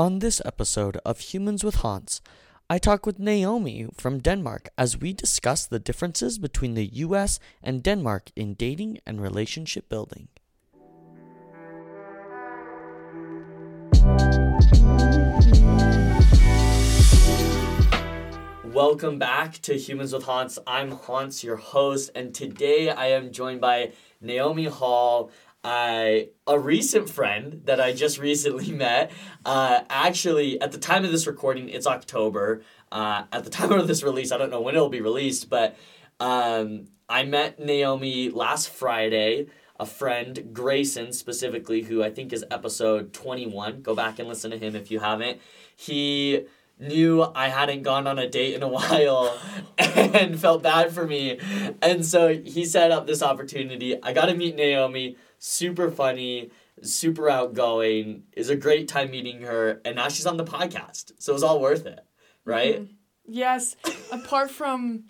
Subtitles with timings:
[0.00, 2.22] On this episode of Humans with Hans,
[2.70, 7.82] I talk with Naomi from Denmark as we discuss the differences between the US and
[7.82, 10.28] Denmark in dating and relationship building.
[18.72, 20.58] Welcome back to Humans with Hans.
[20.66, 23.92] I'm Hans, your host, and today I am joined by
[24.22, 25.30] Naomi Hall,
[25.62, 26.14] uh,
[26.46, 29.10] a recent friend that I just recently met.
[29.44, 32.62] Uh, actually, at the time of this recording, it's October.
[32.90, 35.76] Uh, at the time of this release, I don't know when it'll be released, but
[36.18, 39.46] um, I met Naomi last Friday.
[39.78, 43.80] A friend, Grayson, specifically, who I think is episode 21.
[43.80, 45.40] Go back and listen to him if you haven't.
[45.74, 46.44] He
[46.78, 49.38] knew I hadn't gone on a date in a while
[49.78, 51.38] and felt bad for me.
[51.80, 54.02] And so he set up this opportunity.
[54.02, 56.50] I got to meet Naomi, super funny,
[56.82, 58.22] super outgoing.
[58.36, 61.12] Is a great time meeting her, and now she's on the podcast.
[61.18, 62.04] So it was all worth it,
[62.44, 62.82] right?
[62.82, 62.92] Mm-hmm.
[63.26, 63.74] Yes.
[64.12, 65.04] Apart from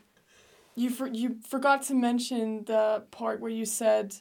[0.75, 4.15] you for, you forgot to mention the part where you said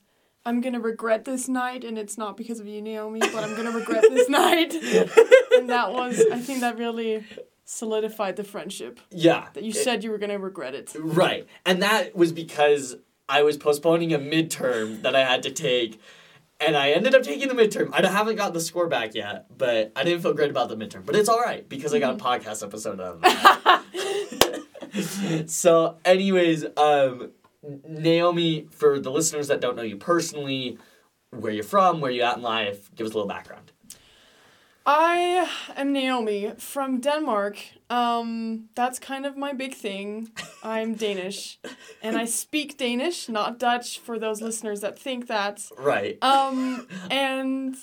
[0.45, 3.71] I'm gonna regret this night, and it's not because of you, Naomi, but I'm gonna
[3.71, 4.73] regret this night.
[4.73, 7.25] and that was, I think, that really
[7.65, 8.99] solidified the friendship.
[9.11, 9.49] Yeah.
[9.53, 10.95] That you said you were gonna regret it.
[10.97, 11.47] Right.
[11.65, 12.95] And that was because
[13.29, 16.01] I was postponing a midterm that I had to take.
[16.59, 17.91] And I ended up taking the midterm.
[17.93, 21.05] I haven't got the score back yet, but I didn't feel great about the midterm.
[21.05, 23.83] But it's all right because I got a podcast episode out of that.
[25.47, 27.31] so, anyways, um,
[27.87, 30.77] Naomi, for the listeners that don't know you personally,
[31.29, 33.71] where you're from, where you're at in life, give us a little background.
[34.85, 37.57] I am Naomi from Denmark.
[37.89, 40.31] Um, that's kind of my big thing.
[40.63, 41.59] I'm Danish,
[42.01, 43.99] and I speak Danish, not Dutch.
[43.99, 46.17] For those listeners that think that, Right.
[46.23, 47.75] um, and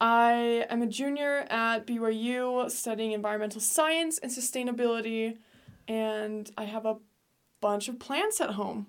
[0.00, 5.36] I am a junior at BYU studying environmental science and sustainability,
[5.88, 6.96] and I have a
[7.60, 8.86] bunch of plants at home.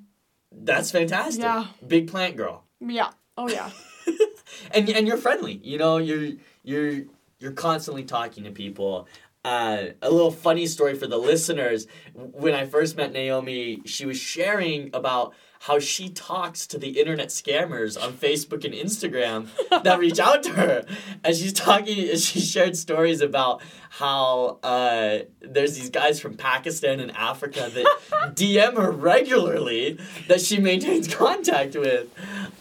[0.52, 1.44] That's fantastic.
[1.44, 1.66] Yeah.
[1.86, 2.64] Big plant girl.
[2.80, 3.12] Yeah.
[3.38, 3.72] Oh yeah.
[4.72, 5.60] and and you're friendly.
[5.64, 7.04] You know, you're you're
[7.42, 9.08] you're constantly talking to people.
[9.44, 11.88] Uh, a little funny story for the listeners.
[12.14, 17.30] When I first met Naomi, she was sharing about how she talks to the internet
[17.30, 19.48] scammers on Facebook and Instagram
[19.84, 20.86] that reach out to her.
[21.24, 27.00] And she's talking, and she shared stories about how uh, there's these guys from Pakistan
[27.00, 27.86] and Africa that
[28.36, 32.08] DM her regularly that she maintains contact with.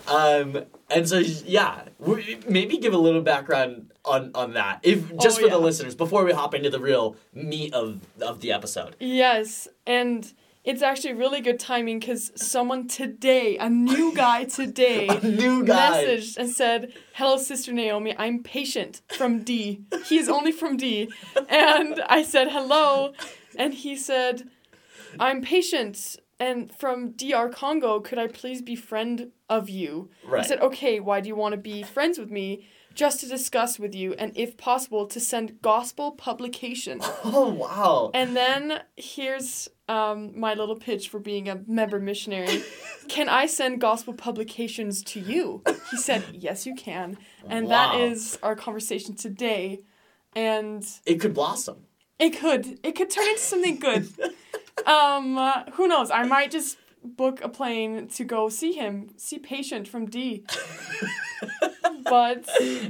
[0.09, 1.83] Um, and so, yeah,
[2.49, 5.95] maybe give a little background on, on that, if oh, just Oh, for the listeners,
[5.95, 8.97] before we hop into the real meat of, of the episode.
[8.99, 10.33] Yes, and
[10.65, 16.05] it's actually really good timing because someone today, a new guy today, A new guy.
[16.05, 18.15] messaged and said, "Hello, Sister Naomi.
[18.19, 19.83] I'm patient from D.
[20.07, 21.11] He is only from D."
[21.49, 23.13] And I said, "Hello,"
[23.57, 24.49] and he said,
[25.19, 30.09] "I'm patient." And from DR Congo, could I please be friend of you?
[30.25, 30.43] Right.
[30.43, 32.67] I said, okay, why do you want to be friends with me?
[32.95, 37.01] Just to discuss with you, and if possible, to send gospel publication.
[37.25, 38.11] Oh, wow.
[38.13, 42.63] And then here's um, my little pitch for being a member missionary.
[43.09, 45.63] can I send gospel publications to you?
[45.91, 47.17] He said, yes, you can.
[47.49, 48.01] And that Wow.
[48.07, 49.81] is our conversation today.
[50.35, 51.87] And It could blossom.
[52.19, 54.09] it could it could turn into something good.
[54.87, 56.11] um, uh, who knows?
[56.11, 60.45] I might just book a plane to go see him, see Patient from D.
[62.11, 62.47] but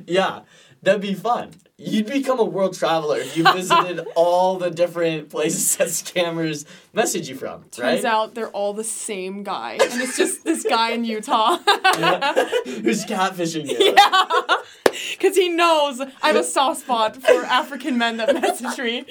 [0.06, 0.40] Yeah,
[0.82, 1.50] that'd be fun.
[1.82, 7.26] You'd become a world traveler if you visited all the different places that scammers message
[7.28, 8.04] you from, turns right?
[8.04, 11.56] out they're all the same guy, and it's just this guy in Utah.
[12.66, 13.94] Who's catfishing you?
[13.96, 14.56] Yeah.
[15.12, 19.04] Because he knows I have a soft spot for African men that message me.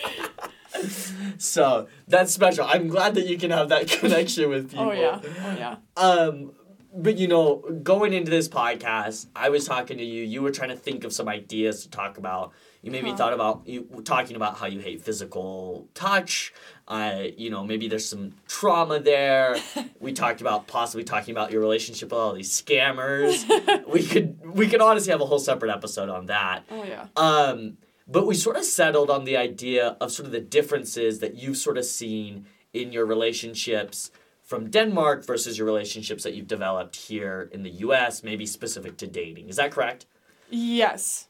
[1.37, 2.65] So that's special.
[2.65, 4.89] I'm glad that you can have that connection with people.
[4.89, 5.21] Oh, yeah.
[5.23, 5.75] Oh, yeah.
[5.95, 6.51] Um,
[6.93, 10.23] but you know, going into this podcast, I was talking to you.
[10.23, 12.51] You were trying to think of some ideas to talk about.
[12.81, 13.17] You maybe Huh.
[13.17, 16.53] thought about you talking about how you hate physical touch.
[16.87, 19.57] Uh, you know, maybe there's some trauma there.
[19.99, 23.45] we talked about possibly talking about your relationship with all these scammers.
[23.87, 26.63] we could we could honestly have a whole separate episode on that.
[26.71, 27.07] Oh, yeah.
[27.15, 27.77] Um,
[28.07, 31.57] but we sort of settled on the idea of sort of the differences that you've
[31.57, 34.09] sort of seen in your relationships
[34.49, 39.05] from Denmark versus your relationships that you've developed here in the US, maybe specific to
[39.05, 39.47] dating.
[39.47, 40.07] Is that correct?
[40.49, 41.27] Yes.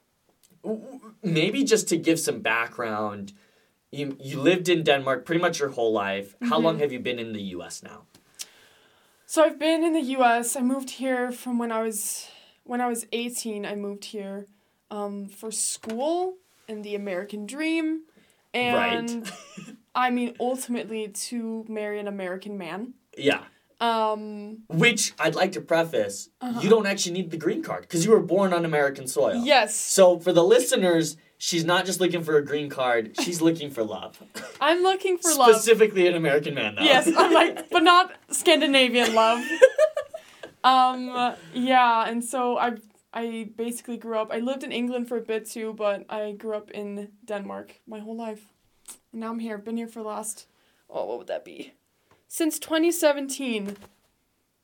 [1.21, 3.33] Maybe just to give some background,
[3.91, 6.33] you, you lived in Denmark pretty much your whole life.
[6.49, 8.03] How long have you been in the US now?
[9.25, 10.55] So I've been in the U.S.
[10.55, 12.29] I moved here from when I was
[12.63, 13.65] when I was eighteen.
[13.65, 14.45] I moved here
[14.89, 16.37] um, for school,
[16.67, 18.01] in the American dream,
[18.55, 18.93] Right.
[18.97, 19.31] and
[19.93, 22.93] I mean ultimately to marry an American man.
[23.17, 23.43] Yeah.
[23.81, 26.59] Um, Which I'd like to preface, Uh-huh.
[26.61, 29.35] you don't actually need the green card because you were born on American soil.
[29.45, 33.71] yes, So for the listeners, she's not just looking for a green card, she's looking
[33.71, 34.21] for love.
[34.61, 35.55] I'm looking for love.
[35.55, 36.83] Specifically an American man though.
[36.83, 39.39] Yes, I'm like, but not Scandinavian love.
[40.63, 42.73] um, yeah, and so I
[43.13, 44.29] I basically grew up.
[44.31, 47.99] I lived in England for a bit too, but I grew up in Denmark my
[47.99, 48.43] whole life.
[49.11, 49.57] And now I'm here.
[49.57, 50.47] Been here for the last
[50.89, 51.73] oh, what would that be?
[52.31, 53.75] Since 2017.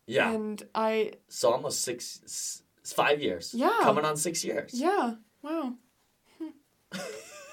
[0.08, 0.32] yeah.
[0.32, 3.54] And I So almost six, s- five years.
[3.54, 3.80] Yeah.
[3.82, 4.72] Coming on six years.
[4.74, 5.74] yeah, wow.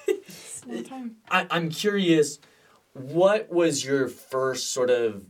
[0.06, 1.16] It's a long time.
[1.30, 2.38] I, I'm curious,
[2.92, 5.24] what was your first sort of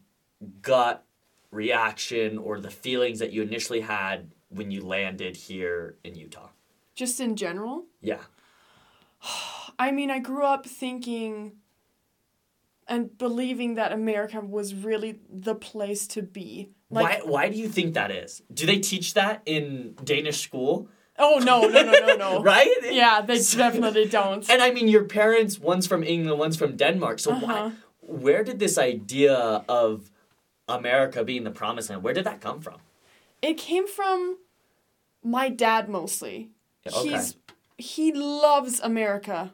[0.60, 1.04] gut
[1.50, 6.48] reaction or the feelings that you initially had when you landed here in Utah?
[6.94, 8.18] Just in general, Yeah.
[9.78, 11.52] I mean, I grew up thinking
[12.92, 16.68] and believing that America was really the place to be.
[16.90, 18.42] Like, why, why do you think that is?
[18.52, 20.88] Do they teach that in Danish school?
[21.18, 22.42] oh no, no, no, no, no.
[22.52, 22.68] right?
[22.82, 24.48] Yeah, they definitely don't.
[24.50, 27.18] And I mean, your parents, one's from England, one's from Denmark.
[27.18, 27.46] So Uh-huh.
[27.46, 29.34] why, where did this idea
[29.68, 30.10] of
[30.68, 32.78] America being the promised land, where did that come from?
[33.40, 34.38] It came from
[35.22, 36.50] my dad mostly.
[36.86, 37.08] Okay.
[37.08, 37.36] He's
[37.78, 39.52] he loves America.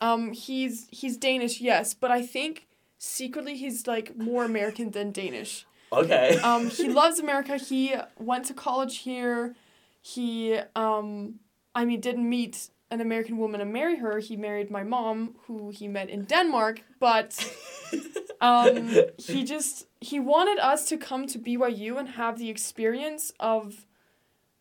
[0.00, 2.67] Um, he's he's Danish, yes, but I think
[2.98, 5.66] secretly he's like more American than Danish.
[5.92, 6.36] Okay.
[6.42, 7.56] um, he loves America.
[7.56, 9.54] He went to college here.
[10.00, 11.36] He, um,
[11.74, 14.18] I mean, didn't meet an American woman and marry her.
[14.18, 16.82] He married my mom, who he met in Denmark.
[16.98, 17.52] But
[18.40, 23.86] um, he just he wanted us to come to BYU and have the experience of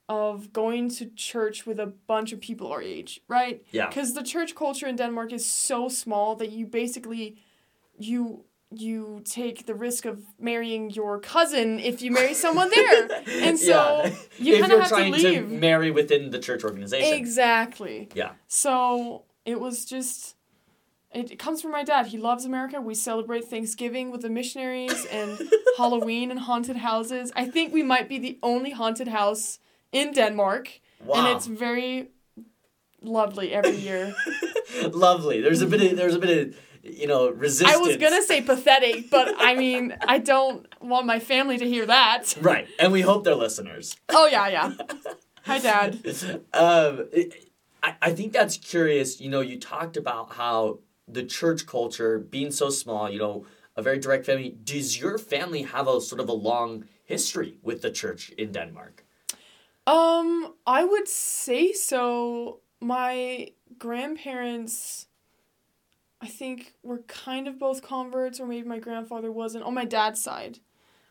[0.10, 3.66] of going to church with a bunch of people our age, right?
[3.72, 3.88] Yeah.
[3.88, 7.38] Because the church culture in Denmark is so small that you basically
[7.98, 13.08] you you take the risk of marrying your cousin if you marry someone there.
[13.28, 14.16] And so Yeah.
[14.40, 15.50] you kind of have to trying to, leave.
[15.50, 17.14] marry within the church organization.
[17.14, 18.10] Exactly.
[18.14, 18.32] Yeah.
[18.48, 20.36] So it was just
[21.14, 22.08] it, it comes from my dad.
[22.08, 22.82] He loves America.
[22.82, 25.40] We celebrate Thanksgiving with the missionaries and
[25.78, 27.32] Halloween and haunted houses.
[27.38, 29.60] I think we might be the only haunted house
[29.94, 30.82] in Denmark.
[31.06, 31.16] Wow.
[31.16, 32.10] And it's very
[33.02, 34.14] lovely every year.
[34.92, 35.40] Lovely.
[35.42, 36.56] There's a bit of there's a bit of
[36.90, 37.76] you know resistance.
[37.76, 41.86] I was gonna say pathetic, but I mean I don't want my family to hear
[41.86, 42.36] that.
[42.42, 43.96] Right, and we hope they're listeners.
[44.10, 44.72] Oh yeah, yeah.
[45.44, 46.00] Hi dad.
[46.54, 47.06] um,
[47.84, 49.22] I, I think that's curious.
[49.22, 53.46] You know, you talked about how the church culture being so small, you know,
[53.76, 54.58] a very direct family.
[54.64, 59.06] Does your family have a sort of a long history with the church in Denmark?
[59.86, 62.60] Um, I would say so.
[62.80, 63.50] My
[63.80, 65.08] grandparents,
[66.22, 70.22] I think, we're kind of both converts, or maybe my grandfather wasn't on my dad's
[70.22, 70.60] side.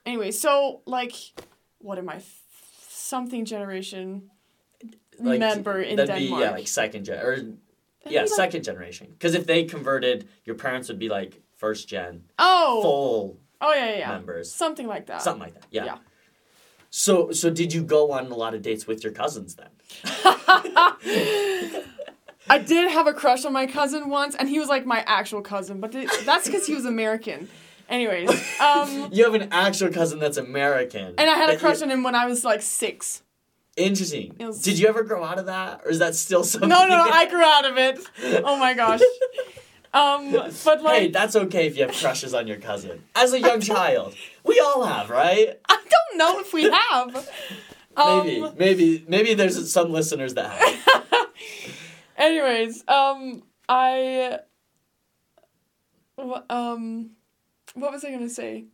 [0.04, 1.12] Anyway, so like,
[1.78, 2.16] what am I?
[2.16, 2.42] f-
[2.88, 4.30] Something generation
[5.20, 6.40] Like, member in that'd Denmark.
[6.40, 7.58] be yeah, like second gen or That'd
[8.06, 9.06] yeah, like- second generation.
[9.12, 13.90] Because if they converted, your parents would be like first gen, oh, full oh yeah,
[13.90, 14.08] yeah, yeah.
[14.10, 15.22] members, something like that.
[15.22, 15.66] something like that.
[15.70, 15.84] Yeah.
[15.84, 15.98] yeah.
[16.90, 19.70] So so did you go on a lot of dates with your cousins then?
[22.48, 25.42] I did have a crush on my cousin once, and he was like my actual
[25.42, 27.48] cousin, but th- that's because he was American.
[27.88, 28.30] Anyways,
[28.60, 31.14] um, You have an actual cousin that's American.
[31.18, 33.22] and I had a crush you- on him when I was like six.
[33.76, 34.34] Interesting.
[34.38, 36.68] Was- Did you ever grow out of that, or is that still something?
[36.68, 37.98] No, no, I grew out of it.
[38.44, 39.00] Oh my gosh.
[39.94, 40.32] Um,
[40.64, 43.02] but like, hey, that's okay if you have crushes on your cousin.
[43.14, 45.58] As a young child, we all have, right?
[45.68, 47.28] I don't know if we have.
[47.98, 51.26] Um, Maybe, maybe, maybe there's some listeners that have.
[52.16, 54.38] Anyways, um, I.
[56.48, 57.10] Um,
[57.74, 58.66] what was I gonna say?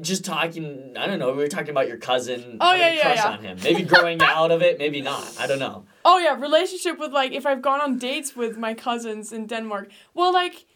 [0.00, 1.30] Just talking, I don't know.
[1.30, 2.58] We were talking about your cousin.
[2.60, 3.30] Oh, yeah, yeah, crush yeah.
[3.30, 3.58] on him.
[3.62, 5.36] Maybe growing out of it, maybe not.
[5.40, 5.86] I don't know.
[6.04, 9.90] Oh yeah, relationship with like if I've gone on dates with my cousins in Denmark.
[10.12, 10.66] Well, like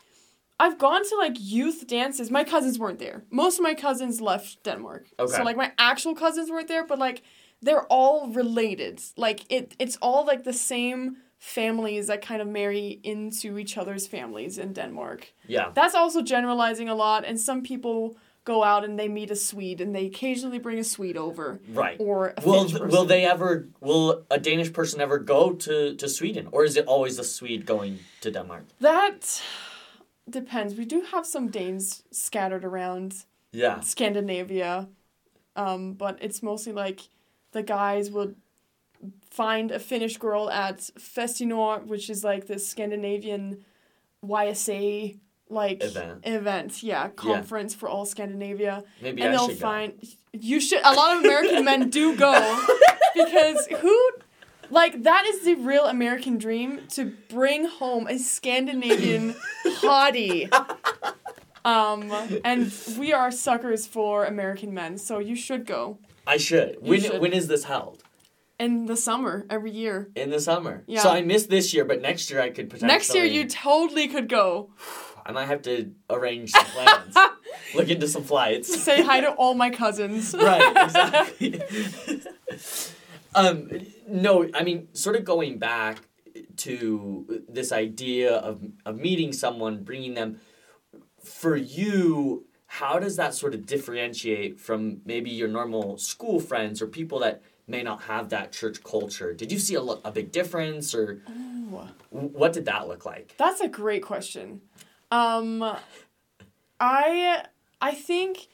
[0.61, 2.31] I've gone to like youth dances.
[2.31, 3.25] My cousins weren't there.
[3.31, 5.09] Most of my cousins left Denmark.
[5.19, 5.33] Okay.
[5.33, 7.23] So like my actual cousins weren't there, but like
[7.61, 9.02] they're all related.
[9.16, 14.07] Like it it's all like the same families that kind of marry into each other's
[14.07, 15.33] families in Denmark.
[15.47, 15.71] Yeah.
[15.75, 19.81] That's also generalizing a lot and some people go out and they meet a Swede
[19.83, 21.97] and they occasionally bring a Swede over Right.
[22.01, 23.69] or a Will Finnish will they ever?
[23.81, 27.65] Will a Danish person ever go to to Sweden, or is it always a Swede
[27.67, 28.65] going to Denmark?
[28.81, 29.43] That
[30.31, 30.75] depends.
[30.79, 33.81] We do have some Danes scattered around Yeah.
[33.83, 34.89] Scandinavia,
[35.57, 37.01] um, but it's mostly like
[37.53, 38.35] the guys would
[39.31, 43.65] find a Finnish girl at Festinor, which is like this Scandinavian
[44.25, 45.19] YSA
[45.51, 46.21] like Event.
[46.25, 48.83] event, yeah, conference for all Scandinavia.
[49.03, 49.93] Maybe and I they'll should find
[50.33, 52.65] you should a lot of American men do go
[53.15, 54.11] because who
[54.71, 59.35] like that is the real American dream to bring home a Scandinavian
[59.67, 60.53] hottie.
[61.65, 62.13] Um,
[62.45, 65.99] and we are suckers for American men, so you should go go.
[66.27, 66.77] I should.
[66.81, 67.21] When should.
[67.21, 68.04] when is this held?
[68.59, 70.11] In the summer every year.
[70.15, 70.85] In the summer.
[70.87, 71.03] Yeah.
[71.03, 72.89] So I missed this year, but next year I could potentially.
[72.89, 74.71] Next year, you totally could go.
[75.27, 77.17] I might have to arrange some plans.
[77.75, 78.83] Look into some flights.
[78.83, 80.35] Say hi to all my cousins.
[80.39, 81.63] right, exactly.
[83.35, 83.71] um,
[84.07, 86.03] no, I mean, sort of going back
[86.59, 90.41] to this idea of of meeting someone, bringing them.
[91.23, 92.45] For you,
[92.78, 97.40] how does that sort of differentiate from maybe your normal school friends or people that
[97.69, 99.33] may not have that church culture?
[99.33, 101.88] Did you see a, lo- a big difference, or Ooh.
[102.11, 103.37] what did that look like?
[103.37, 104.61] That's a great question.
[105.12, 105.62] Um,
[106.81, 107.45] I
[107.81, 108.49] I think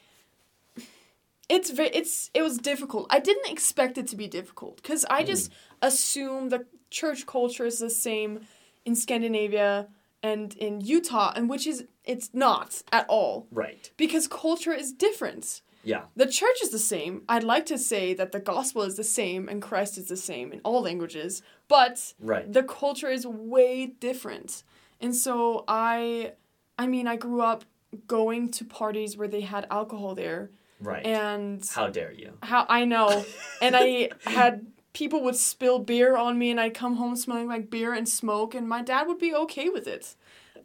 [1.49, 3.07] it's it's it was difficult.
[3.09, 5.51] I didn't expect it to be difficult because I just
[5.81, 8.41] assumed the church culture is the same
[8.85, 9.87] in Scandinavia
[10.21, 13.91] and in Utah, and which is it's not at all Right.
[13.97, 15.61] because culture is different.
[15.83, 16.03] Yeah.
[16.15, 17.23] The church is the same.
[17.27, 20.51] I'd like to say that the gospel is the same and Christ is the same
[20.53, 22.51] in all languages, but Right.
[22.51, 24.63] the culture is way different.
[24.99, 26.33] And so I
[26.77, 27.65] I mean, I grew up
[28.07, 31.05] going to parties where they had alcohol there Right.
[31.05, 32.37] and How dare you?
[32.41, 33.25] how I know
[33.61, 37.69] and I had people would spill beer on me and I'd come home smelling like
[37.69, 40.15] beer and smoke and my dad would be okay with it.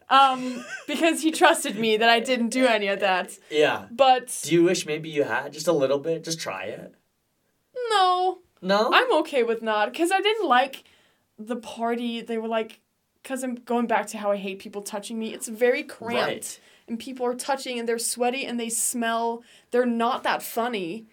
[0.08, 3.36] Um because he trusted me that I didn't do any of that.
[3.50, 3.86] Yeah.
[3.90, 6.22] But Do you wish maybe you had just a little bit?
[6.25, 6.94] Just try it.
[7.90, 8.90] no, No.
[8.92, 10.84] I'm okay with not because I didn't like
[11.38, 12.20] the party.
[12.22, 12.80] They were like,
[13.22, 15.34] because I'm going back to how I hate people touching me.
[15.34, 16.60] It's very cramped, Right.
[16.88, 19.42] and people are touching, and they're sweaty, and they smell.
[19.72, 21.06] They're not that funny,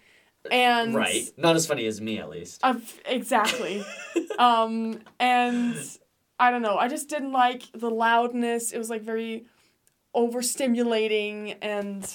[0.50, 1.28] and Right.
[1.36, 2.60] Not as funny as me, at least.
[2.62, 3.84] I've, exactly.
[4.38, 5.76] um, and
[6.38, 6.76] I don't know.
[6.76, 8.72] I just didn't like the loudness.
[8.72, 9.46] It was like very
[10.14, 12.12] overstimulating and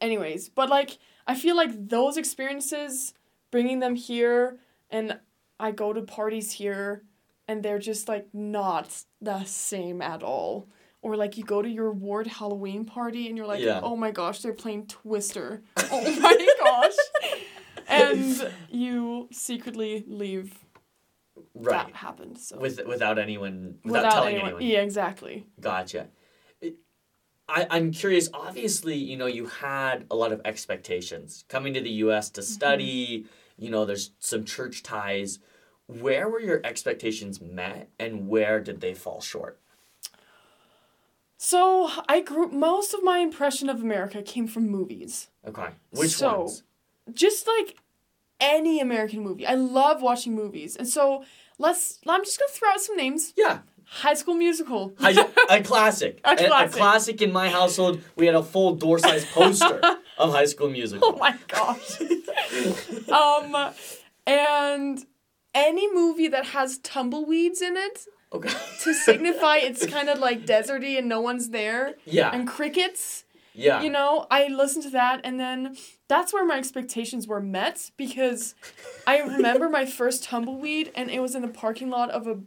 [0.00, 3.14] anyways, but like I feel like those experiences
[3.50, 4.58] bringing them here
[4.90, 5.18] and
[5.58, 7.02] I go to parties here
[7.48, 10.68] and they're just like not the same at all.
[11.02, 13.80] Or like you go to your ward Halloween party and you're like, Yeah.
[13.82, 16.96] "Oh my gosh, they're playing Twister." oh my gosh.
[17.86, 20.65] And you secretly leave
[21.58, 21.86] Right.
[21.86, 22.38] that happened.
[22.38, 24.62] So With without anyone without, telling anyone.
[24.62, 25.46] Yeah, exactly.
[25.60, 26.08] Gotcha.
[27.48, 31.90] I, I'm curious, obviously, you know, you had a lot of expectations coming to the
[32.04, 32.34] US Mm-hmm.
[32.34, 35.38] to study, you know, there's some church ties.
[35.86, 39.60] Where were your expectations met and where did they fall short?
[41.38, 45.28] So I grew most of my impression of America came from movies.
[45.46, 45.68] Okay.
[45.90, 46.62] Which So- ones?
[47.12, 47.76] Just like
[48.40, 49.46] any American movie.
[49.46, 50.74] I love watching movies.
[50.76, 51.24] And so
[51.58, 53.32] let's I'm just gonna throw out some names.
[53.36, 53.58] Yeah.
[53.88, 54.94] High School Musical.
[55.00, 55.14] A
[55.62, 56.20] classic.
[56.24, 56.72] A classic.
[56.76, 58.00] classic in my household.
[58.16, 59.80] We had a full door size poster
[60.18, 61.12] of High School Musical.
[61.14, 62.00] oh my gosh.
[63.10, 63.72] um
[64.26, 65.04] and
[65.54, 68.00] any movie that has tumbleweeds in it
[68.32, 68.50] Okay.
[68.82, 72.30] to signify it's kind of like deserty and no one's there Yeah.
[72.34, 73.80] and crickets Yeah.
[73.82, 75.76] you know i listened to that and then
[76.08, 78.54] that's where my expectations were met because
[79.06, 82.38] i remember my first tumbleweed and it was in the parking lot of a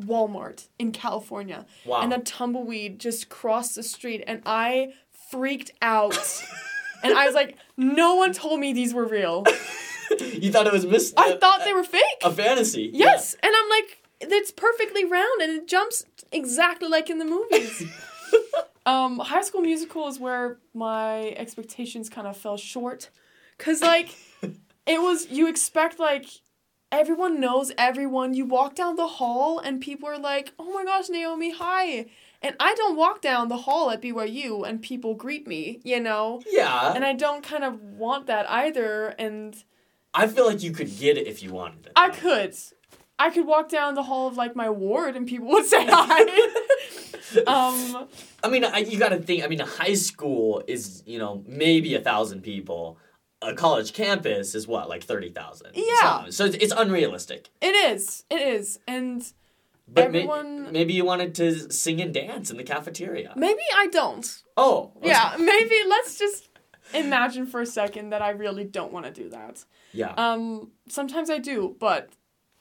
[0.00, 1.66] walmart in california.
[1.84, 2.02] Wow.
[2.02, 4.92] and a tumbleweed just crossed the street and i
[5.30, 6.42] freaked out.
[7.02, 9.44] And i was like no one told me these were real.
[10.18, 12.22] You thought it was mis- i uh, thought they were uh, fake.
[12.24, 12.90] a fantasy.
[12.92, 13.34] yes.
[13.42, 17.82] And i'm like it's perfectly round and it jumps exactly like in the movies
[18.88, 23.10] Um, High School Musical is where my expectations kind of fell short,
[23.58, 24.16] cause like
[24.86, 26.26] it was you expect like
[26.90, 28.32] everyone knows everyone.
[28.32, 32.06] You walk down the hall and people are like, "Oh my gosh, Naomi, hi!"
[32.40, 36.40] And I don't walk down the hall at BYU and people greet me, you know.
[36.50, 36.92] Yeah.
[36.94, 39.08] And I don't kind of want that either.
[39.18, 39.56] And
[40.14, 41.92] I feel like you could get it if you wanted it.
[41.96, 42.54] I could.
[43.18, 46.20] I could walk down the hall of like my ward and people would say hi.
[47.46, 48.08] um,
[48.42, 49.44] I mean, I, you got to think.
[49.44, 52.98] I mean, a high school is you know maybe a thousand people.
[53.40, 55.70] A college campus is what like thirty thousand.
[55.74, 56.26] Yeah.
[56.30, 57.50] So it's, it's unrealistic.
[57.60, 58.24] it is.
[58.30, 58.80] It is.
[58.88, 59.24] And
[59.86, 60.26] But may-
[60.72, 63.32] maybe you wanted to sing and dance in the cafeteria.
[63.36, 64.42] maybe I don't.
[64.56, 64.92] Oh.
[65.02, 66.48] Yeah, maybe let's just
[66.92, 69.64] imagine for a second that I really don't want to do that.
[69.92, 70.14] Yeah.
[70.16, 72.10] Um, sometimes I do, but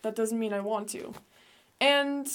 [0.01, 1.13] that doesn't mean I want to.
[1.79, 2.27] And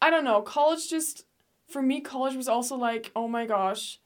[0.00, 1.24] I don't know, college just
[1.68, 3.98] for me college was also like, oh my gosh,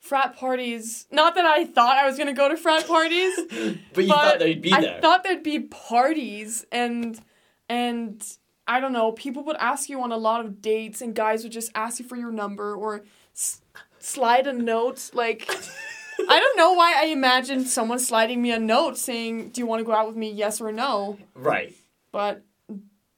[0.00, 1.06] frat parties.
[1.10, 3.34] Not that I thought I was going to go to frat parties,
[3.94, 7.20] but you but thought they'd be I thought there'd be parties and
[7.68, 8.22] and
[8.66, 11.52] I don't know, people would ask you on a lot of dates and guys would
[11.52, 13.02] just ask you for your number or
[13.34, 13.62] s-
[13.98, 15.48] slide a note like
[16.28, 19.80] I don't know why I imagined someone sliding me a note saying, "Do you want
[19.80, 20.32] to go out with me?
[20.32, 21.74] Yes or no?" right.
[22.10, 22.42] But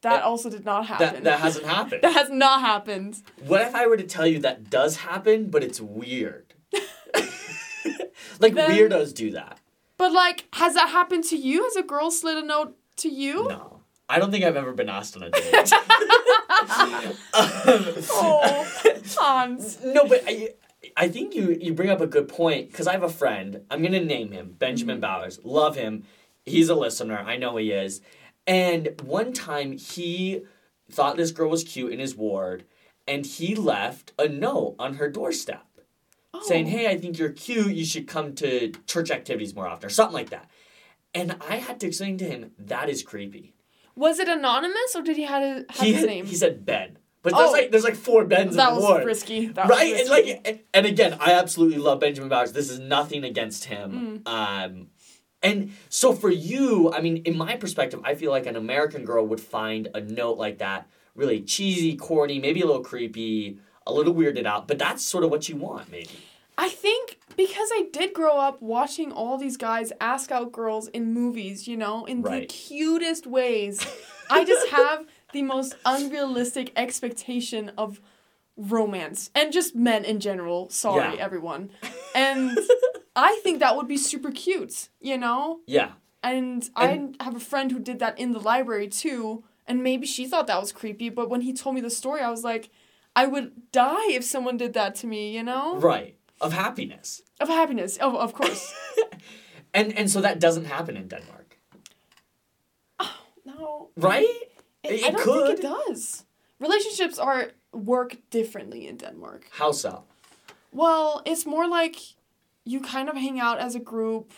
[0.01, 1.13] that also did not happen.
[1.13, 2.01] That that hasn't happened.
[2.01, 3.21] That has not happened.
[3.45, 6.53] What if I were to tell you that does happen, but it's weird?
[8.39, 9.59] like Then- weirdos do that.
[9.97, 11.63] But like, has that happened to you?
[11.63, 13.47] Has a girl slid a note to you?
[13.47, 13.81] No.
[14.09, 15.71] I don't think I've ever been asked on a date.
[16.61, 17.15] Um,
[18.11, 18.67] oh,
[19.17, 19.79] Hans.
[19.83, 20.49] no, but I,
[20.95, 23.61] I think you you bring up a good point because I have a friend.
[23.71, 25.01] I'm gonna name him Benjamin mm-hmm.
[25.01, 25.39] Bowers.
[25.43, 26.03] Love him.
[26.45, 27.17] He's a listener.
[27.17, 28.01] I know he is.
[28.47, 30.41] And one time he
[30.91, 32.65] thought this girl was cute in his ward,
[33.07, 35.65] and he left a note on her doorstep
[36.33, 36.41] Oh.
[36.43, 37.73] saying, "Hey, I think you're cute.
[37.73, 40.49] You should come to church activities more often, or something like that."
[41.13, 43.53] And I had to explain to him that is creepy.
[43.95, 46.25] Was it anonymous or did he have, a, have He his name?
[46.25, 47.51] he said Ben, but there's Oh.
[47.51, 49.05] like there's like four Bens that in the ward.
[49.05, 49.47] risky.
[49.47, 49.91] That was risky.
[49.91, 54.23] right and like and again i absolutely love benjamin bowers this is nothing against him
[54.25, 54.31] Mm.
[54.31, 54.87] um
[55.43, 59.25] and so for you i mean in my perspective i feel like an american girl
[59.25, 64.13] would find a note like that really cheesy corny maybe a little creepy a little
[64.13, 66.09] weirded out but that's sort of what you want maybe
[66.57, 71.11] I think because I did grow up watching all these guys ask out girls in
[71.11, 73.83] movies, you know, in the cutest ways,
[74.29, 77.99] I just have the most unrealistic expectation of
[78.57, 80.69] romance and just men in general.
[80.69, 81.23] Sorry, Yeah.
[81.23, 81.71] everyone.
[82.13, 82.59] And
[83.15, 85.59] I think that would be super cute, you know?
[85.67, 85.91] yeah
[86.23, 90.05] And, And- I have a friend who did that in the library too, and maybe
[90.07, 92.69] she thought that was creepy, but when he told me the story, I was like,
[93.15, 95.77] I would die if someone did that to me, you know?
[95.79, 97.97] right of happiness Of happiness.
[98.01, 98.73] Oh, of course.
[99.73, 101.57] and and so that doesn't happen in denmark
[102.99, 103.89] Oh, no.
[103.97, 104.27] right
[104.83, 105.45] It, It I don't could.
[105.47, 106.25] think it does.
[106.59, 109.47] Relationships are work differently in Denmark.
[109.51, 110.03] how so
[110.71, 111.95] Well, it's more like
[112.65, 114.33] you kind of hang out as a group,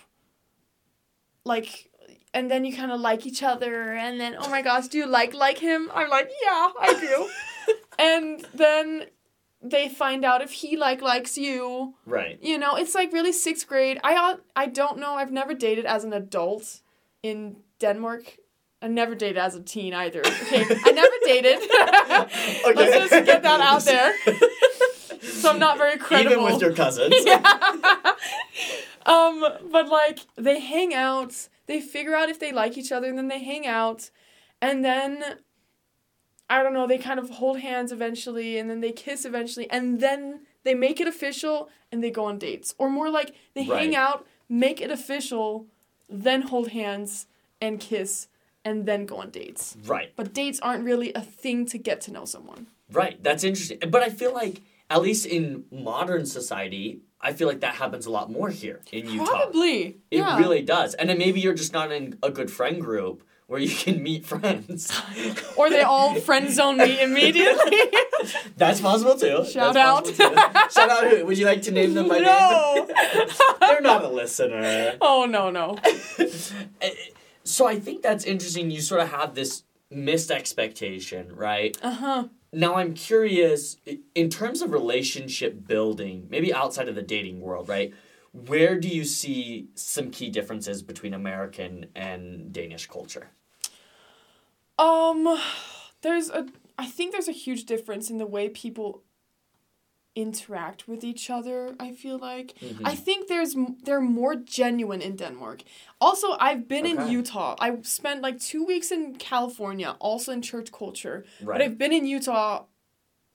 [1.46, 1.90] like,
[2.34, 5.08] and then you kind of like each other, and then oh my gosh, do you
[5.08, 5.92] like like him?
[5.94, 7.76] I'm like, yeah, I do.
[8.00, 9.06] and then
[9.62, 11.96] they find out if he like likes you.
[12.06, 14.00] right You know, it's like really sixth grade.
[14.04, 15.14] I I don't know.
[15.14, 16.82] I've never dated as an adult
[17.22, 18.38] in Denmark.
[18.82, 20.20] I never dated as a teen either.
[20.20, 21.60] Okay, I never dated.
[22.76, 24.14] Let's just get that out there.
[25.24, 26.32] So I'm not very credible.
[26.32, 27.14] even with your cousins
[29.06, 33.18] um, but like they hang out, they figure out if they like each other, and
[33.18, 34.10] then they hang out,
[34.62, 35.24] and then
[36.50, 40.00] I don't know, they kind of hold hands eventually, and then they kiss eventually, and
[40.00, 42.74] then they make it official and they go on dates.
[42.78, 45.68] Or more like they hang out, make it official,
[46.10, 47.28] then hold hands
[47.62, 48.28] and kiss,
[48.66, 49.78] and then go on dates.
[49.86, 52.68] right But dates aren't really a thing to get to know someone.
[52.92, 53.80] Right, that's interesting.
[53.90, 54.62] But I feel like,
[54.94, 59.10] at least in modern society, I feel like that happens a lot more here in
[59.10, 59.26] Utah.
[59.26, 59.98] Probably.
[60.12, 60.38] It yeah.
[60.38, 60.94] really does.
[60.94, 64.24] And then maybe you're just not in a good friend group where you can meet
[64.26, 64.92] friends.
[65.58, 67.78] Or they all friend zone me immediately.
[68.58, 69.46] That's possible too.
[69.46, 70.06] Shout That's out.
[70.06, 70.14] too.
[70.74, 71.26] Shout out who?
[71.26, 72.86] Would you like to name them by No.
[72.88, 73.28] name?
[73.60, 74.98] They're not a listener.
[75.02, 75.78] oh no no.
[77.44, 78.72] So I think that's interesting.
[78.72, 81.78] You sort of have this missed expectation, right?
[81.82, 82.24] Uh huh.
[82.54, 83.78] Now I'm curious
[84.14, 87.94] in terms of relationship building, maybe outside of the dating world, right?
[88.32, 93.30] Where do you see some key differences between American and Danish culture?
[94.78, 95.40] Um,
[96.02, 96.48] there's a.
[96.78, 99.04] I think there's a huge difference in the way people
[100.16, 101.76] interact with each other.
[101.80, 102.86] I feel like Mm-hmm.
[102.86, 105.64] I think there's they're more genuine in Denmark.
[106.00, 107.56] Also, I've been in Utah.
[107.60, 111.26] I spent like two weeks in California, also in church culture.
[111.42, 111.58] right.
[111.58, 111.62] But.
[111.62, 112.66] I've been in Utah,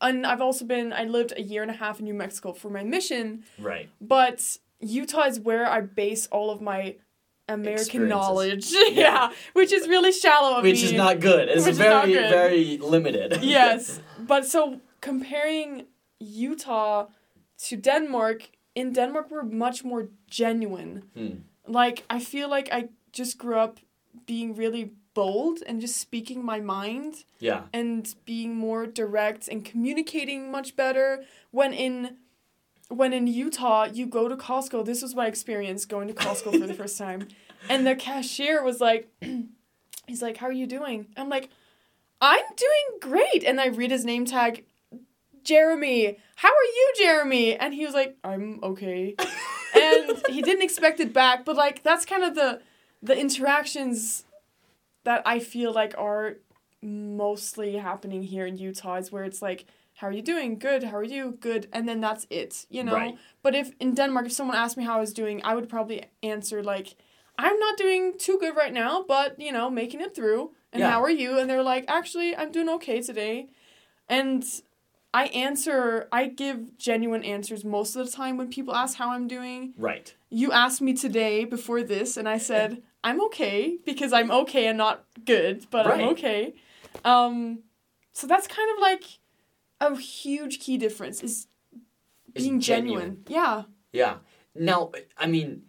[0.00, 0.92] and I've also been.
[0.92, 3.44] I lived a year and a half in New Mexico for my mission.
[3.58, 3.88] Right.
[4.00, 6.96] But Utah is where I base all of my
[7.48, 8.66] American knowledge.
[8.92, 10.88] yeah, which is really shallow of Which me.
[10.88, 11.48] is not good.
[11.48, 12.30] It's Which very, good.
[12.30, 13.38] very limited.
[13.42, 15.86] yes, but so comparing
[16.20, 17.06] Utah
[17.66, 21.02] to Denmark, in Denmark we're much more genuine.
[21.14, 21.28] Hmm.
[21.66, 23.78] Like I feel like I just grew up
[24.26, 27.62] being really bold and just speaking my mind Yeah.
[27.72, 32.16] and being more direct and communicating much better when in
[32.88, 36.66] when in Utah you go to Costco this was my experience going to Costco for
[36.66, 37.26] the first time
[37.68, 39.08] and the cashier was like
[40.06, 41.48] he's like how are you doing I'm like
[42.20, 43.44] I'm doing great.
[43.44, 44.64] And I read his name tag,
[45.48, 46.18] Jeremy.
[46.36, 47.56] How are you, Jeremy?
[47.56, 49.16] And he was like, I'm okay.
[49.74, 52.60] and he didn't expect it back, but like that's kind of the
[53.02, 54.24] the interactions
[55.04, 56.36] that I feel like are
[56.82, 60.58] mostly happening here in Utah is where it's like, how are you doing?
[60.58, 60.84] Good.
[60.84, 61.38] How are you?
[61.40, 61.68] Good.
[61.72, 62.94] And then that's it, you know?
[62.94, 63.18] Right.
[63.42, 66.04] But if in Denmark, if someone asked me how I was doing, I would probably
[66.22, 66.94] answer like,
[67.38, 70.52] I'm not doing too good right now, but you know, making it through.
[70.72, 70.90] And Yeah.
[70.90, 71.38] how are you?
[71.38, 73.48] And they're like, actually, I'm doing okay today.
[74.08, 74.44] And
[75.14, 79.26] I answer, I give genuine answers most of the time when people ask how I'm
[79.26, 79.72] doing.
[79.76, 80.14] Right.
[80.28, 84.76] You asked me today before this, and I said, I'm okay because I'm okay and
[84.76, 86.00] not good, but Right.
[86.00, 86.54] I'm okay.
[87.04, 87.60] Um,
[88.12, 89.04] so that's kind of like
[89.80, 91.46] a huge key difference is
[92.34, 93.22] being genuine.
[93.24, 93.24] genuine.
[93.28, 93.62] Yeah.
[93.92, 94.16] Yeah.
[94.54, 95.62] Now, I mean,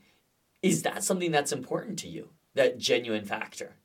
[0.61, 2.29] is that something that's important to you?
[2.55, 3.75] That genuine factor.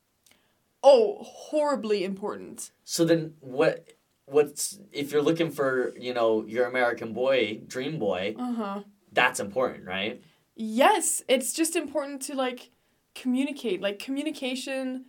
[0.83, 2.71] Oh, horribly important.
[2.83, 3.94] So then, what?
[4.27, 8.35] What's if you're looking for you know your American boy, dream boy?
[8.39, 8.81] Uh huh.
[9.13, 10.23] That's important, right?
[10.57, 12.71] Yes, it's just important to like
[13.15, 13.81] communicate.
[13.81, 15.07] Like communication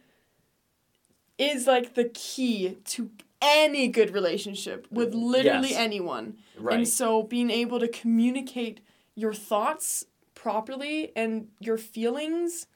[1.38, 3.10] is like the key to
[3.42, 5.80] any good relationship with literally Yes.
[5.80, 6.38] anyone.
[6.58, 6.76] Right.
[6.78, 8.80] And so being able to communicate
[9.16, 12.68] your thoughts properly and your feelings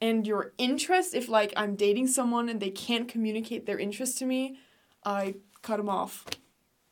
[0.00, 4.26] and your interest if like I'm dating someone and they can't communicate their interest to
[4.26, 4.58] me,
[5.04, 6.26] I cut them off.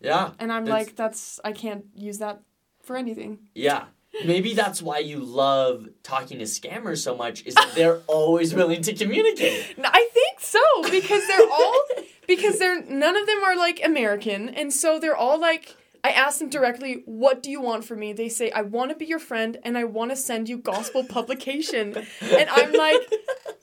[0.01, 0.31] yeah.
[0.39, 2.41] And I'm That's- like that's I can't use that
[2.83, 3.39] for anything.
[3.55, 3.85] Yeah.
[4.25, 8.83] Maybe that's why you love talking to scammers so much is that they're always willing
[8.83, 9.77] to communicate.
[9.85, 11.85] I think so because they're all
[12.27, 15.77] because they're none of them are like American, and so they're all like.
[16.03, 18.97] I asked them directly, "What do you want from me?" They say, "I want to
[18.97, 23.03] be your friend, and I want to send you gospel publication." And I'm like,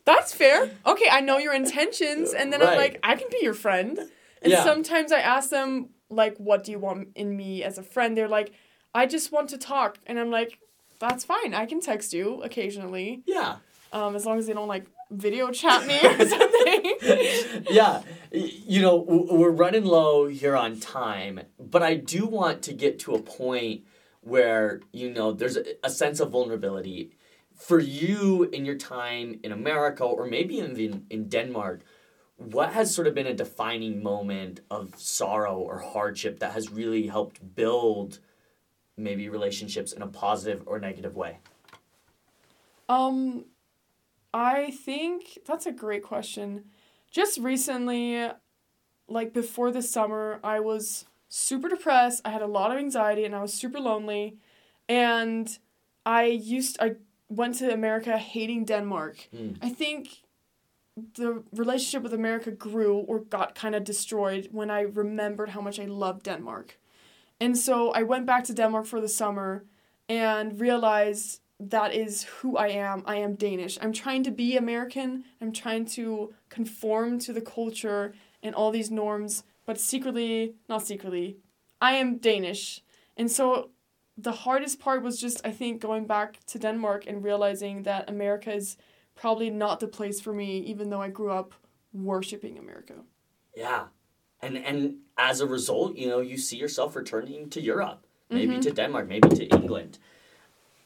[0.05, 0.69] "That's fair.
[0.85, 3.99] Okay, I know your intentions." And then I'm like, "I can be your friend."
[4.41, 4.63] And Yeah.
[4.63, 8.27] sometimes I ask them like, "What do you want in me as a friend?" They're
[8.39, 8.51] like,
[8.93, 10.59] "I just want to talk," and I'm like,
[10.99, 11.53] "That's fine.
[11.53, 13.57] I can text you occasionally." Yeah.
[13.93, 16.95] um, as long as they don't like video chat me or something.
[17.69, 18.95] yeah, you know,
[19.39, 23.81] we're running low here on time, but I do want to get to a point
[24.21, 27.11] where, you know, there's a, sense of vulnerability.
[27.55, 31.81] For you in your time in America or maybe even in, in Denmark,
[32.37, 37.07] what has sort of been a defining moment of sorrow or hardship that has really
[37.07, 38.19] helped build
[38.95, 41.39] maybe relationships in a positive or negative way?
[42.89, 43.45] um,
[44.33, 46.65] I think that's a great question.
[47.11, 48.29] Just recently,
[49.07, 52.21] like before the summer, I was super depressed.
[52.23, 54.37] I had a lot of anxiety and I was super lonely.
[54.87, 55.57] And
[56.05, 56.95] I used I
[57.29, 59.29] went to America hating Denmark.
[59.35, 59.57] Mm.
[59.61, 60.21] I think
[61.15, 65.79] the relationship with America grew or got kind of destroyed when I remembered how much
[65.79, 66.79] I loved Denmark.
[67.39, 69.63] And so I went back to Denmark for the summer
[70.09, 73.03] and realized that is who I am.
[73.05, 73.77] I am Danish.
[73.81, 75.23] I'm trying to be American.
[75.41, 81.37] I'm trying to conform to the culture and all these norms, but secretly, not secretly,
[81.81, 82.81] I am Danish.
[83.15, 83.71] And so
[84.17, 88.53] the hardest part was just, I think, going back to Denmark and realizing that America
[88.53, 88.77] is
[89.17, 91.53] probably not the place for me, even though I grew up
[91.93, 92.93] worshiping America.
[93.55, 93.83] Yeah.
[94.41, 94.79] And and
[95.17, 99.29] as a result, you know, you see yourself returning to Europe, maybe to Denmark, maybe
[99.29, 99.97] to England.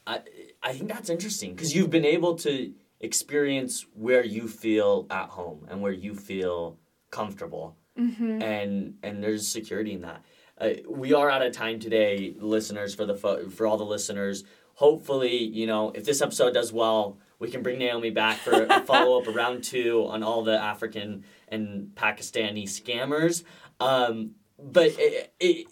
[0.06, 0.20] I
[0.62, 5.66] I think that's interesting because you've been able to experience where you feel at home
[5.68, 6.78] and where you feel
[7.10, 8.40] comfortable, Mm-hmm.
[8.42, 10.24] and and there's security in that.
[10.58, 12.94] Uh, we are out of time today, listeners.
[12.94, 17.18] For the fo- for all the listeners, hopefully, you know, if this episode does well,
[17.42, 21.24] we can bring Naomi back for a follow up around two on all the African
[21.48, 23.42] and Pakistani scammers.
[23.80, 25.66] Um, but it, it,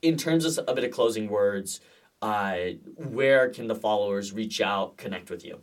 [0.00, 1.80] in terms of a bit of closing words,
[2.22, 2.56] uh,
[2.96, 5.60] where can the followers reach out, connect with you?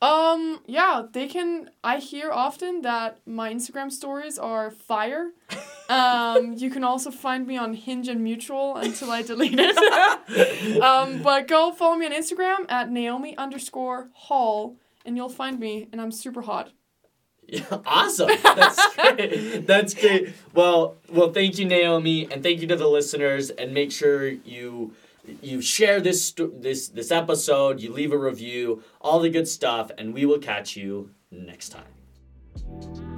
[0.00, 1.70] Um, yeah, they can.
[1.82, 5.32] I hear often that my Instagram stories are fire.
[5.90, 10.80] Um, you can also find me on Hinge and Mutual until I delete it.
[10.82, 15.88] um, but go follow me on Instagram at Naomi underscore Hall, and you'll find me,
[15.90, 16.70] and I'm super hot.
[17.48, 18.30] Yeah, awesome.
[18.40, 19.66] That's great.
[19.66, 20.32] That's great.
[20.54, 23.50] Well, well, thank you, Naomi, and thank you to the listeners.
[23.50, 24.94] And make sure you
[25.42, 27.80] you share this this this episode.
[27.80, 33.09] You leave a review, all the good stuff, and we will catch you next time.